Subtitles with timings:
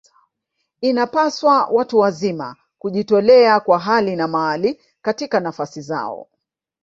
[0.81, 6.27] Inapaswa watu wazima kujitolea kwa hali na mali katika nafasi zao